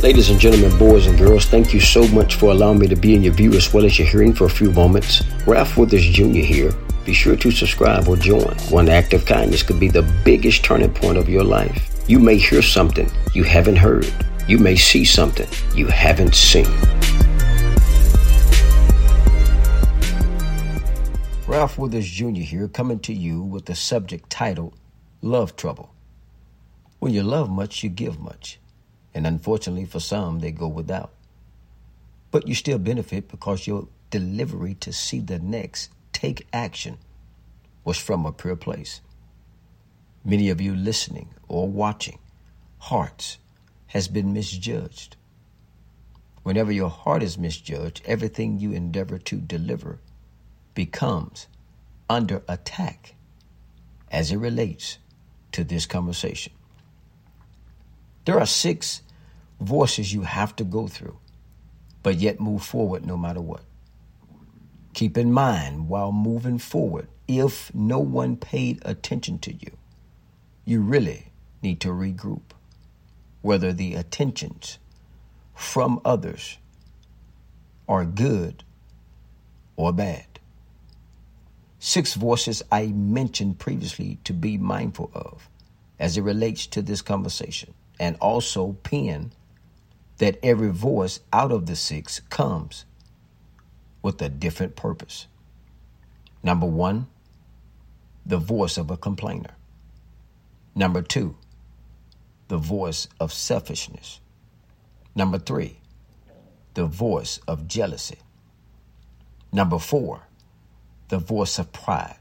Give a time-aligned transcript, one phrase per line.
[0.00, 3.16] Ladies and gentlemen, boys and girls, thank you so much for allowing me to be
[3.16, 5.24] in your view as well as your hearing for a few moments.
[5.44, 6.38] Ralph Withers Jr.
[6.38, 6.72] here.
[7.04, 8.54] Be sure to subscribe or join.
[8.70, 11.90] One act of kindness could be the biggest turning point of your life.
[12.06, 14.06] You may hear something you haven't heard.
[14.46, 16.68] You may see something you haven't seen.
[21.48, 22.42] Ralph Withers Jr.
[22.42, 24.74] here, coming to you with the subject titled
[25.22, 25.92] Love Trouble.
[27.00, 28.60] When you love much, you give much
[29.14, 31.12] and unfortunately for some, they go without.
[32.30, 36.98] But you still benefit because your delivery to see the next take action
[37.84, 39.00] was from a pure place.
[40.24, 42.18] Many of you listening or watching,
[42.78, 43.38] hearts
[43.88, 45.16] has been misjudged.
[46.42, 50.00] Whenever your heart is misjudged, everything you endeavor to deliver
[50.74, 51.46] becomes
[52.10, 53.14] under attack
[54.10, 54.98] as it relates
[55.52, 56.52] to this conversation.
[58.28, 59.00] There are six
[59.58, 61.18] voices you have to go through,
[62.02, 63.62] but yet move forward no matter what.
[64.92, 69.70] Keep in mind while moving forward, if no one paid attention to you,
[70.66, 71.32] you really
[71.62, 72.42] need to regroup.
[73.40, 74.78] Whether the attentions
[75.54, 76.58] from others
[77.88, 78.62] are good
[79.74, 80.38] or bad.
[81.78, 85.48] Six voices I mentioned previously to be mindful of
[85.98, 89.32] as it relates to this conversation, and also pen
[90.18, 92.84] that every voice out of the six comes
[94.02, 95.26] with a different purpose.
[96.42, 97.08] Number one,
[98.24, 99.54] the voice of a complainer.
[100.74, 101.36] Number two,
[102.48, 104.20] the voice of selfishness.
[105.14, 105.78] Number three,
[106.74, 108.18] the voice of jealousy.
[109.52, 110.22] Number four,
[111.08, 112.16] the voice of pride.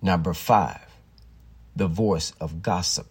[0.00, 0.86] Number five,
[1.76, 3.06] the voice of gossip.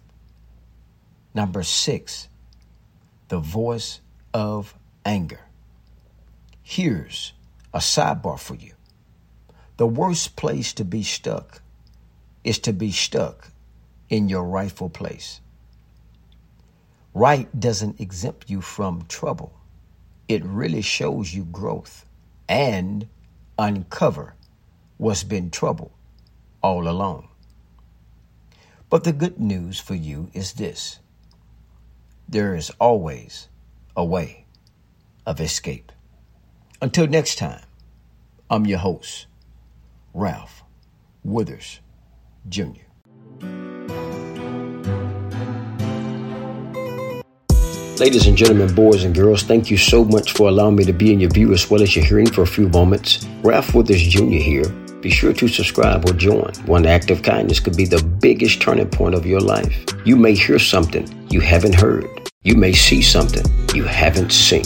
[1.33, 2.27] Number six,
[3.29, 4.01] the voice
[4.33, 4.75] of
[5.05, 5.39] anger.
[6.61, 7.33] Here's
[7.73, 8.73] a sidebar for you.
[9.77, 11.61] The worst place to be stuck
[12.43, 13.51] is to be stuck
[14.09, 15.39] in your rightful place.
[17.13, 19.53] Right doesn't exempt you from trouble.
[20.27, 22.05] It really shows you growth
[22.47, 23.07] and
[23.57, 24.35] uncover
[24.97, 25.91] what's been trouble
[26.61, 27.29] all along.
[28.89, 30.99] But the good news for you is this
[32.31, 33.49] there is always
[33.95, 34.45] a way
[35.25, 35.91] of escape.
[36.81, 37.61] Until next time,
[38.49, 39.27] I'm your host,
[40.13, 40.63] Ralph
[41.23, 41.81] Withers
[42.47, 42.87] Jr.
[47.99, 51.13] Ladies and gentlemen, boys and girls, thank you so much for allowing me to be
[51.13, 53.27] in your view as well as your hearing for a few moments.
[53.43, 54.39] Ralph Withers Jr.
[54.39, 54.69] here.
[55.01, 56.53] Be sure to subscribe or join.
[56.65, 59.83] One act of kindness could be the biggest turning point of your life.
[60.05, 62.20] You may hear something you haven't heard.
[62.43, 64.65] You may see something you haven't seen.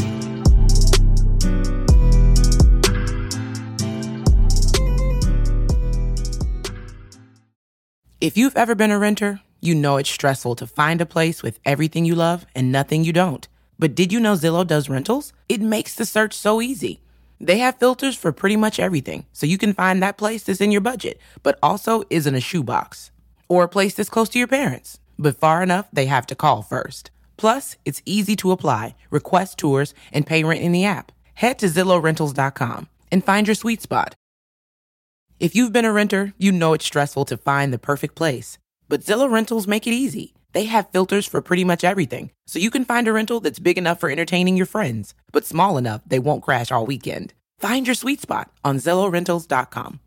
[8.21, 11.59] If you've ever been a renter, you know it's stressful to find a place with
[11.65, 13.45] everything you love and nothing you don't.
[13.77, 15.33] But did you know Zillow does rentals?
[15.49, 17.01] It makes the search so easy.
[17.41, 20.71] They have filters for pretty much everything, so you can find that place that's in
[20.71, 23.11] your budget, but also isn't a shoebox.
[23.49, 26.61] Or a place that's close to your parents, but far enough they have to call
[26.61, 27.11] first.
[27.37, 31.11] Plus, it's easy to apply, request tours, and pay rent in the app.
[31.35, 34.15] Head to ZillowRentals.com and find your sweet spot.
[35.39, 38.57] If you've been a renter, you know it's stressful to find the perfect place.
[38.87, 40.33] But Zillow Rentals make it easy.
[40.53, 43.77] They have filters for pretty much everything, so you can find a rental that's big
[43.77, 47.33] enough for entertaining your friends, but small enough they won't crash all weekend.
[47.59, 49.99] Find your sweet spot on ZillowRentals.com.